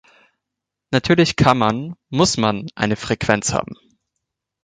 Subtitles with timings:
[0.89, 3.75] Natürlich kann man, muss man eine Frequenz haben.